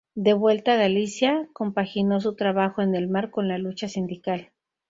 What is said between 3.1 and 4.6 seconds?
con la lucha sindical.